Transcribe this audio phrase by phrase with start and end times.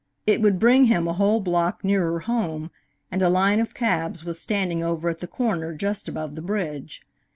[0.25, 2.71] It would bring him a whole block nearer home,
[3.11, 7.03] and a line of cabs was standing over at the corner just above the bridge.